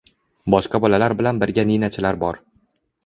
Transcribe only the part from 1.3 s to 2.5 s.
birga ninachilar bor.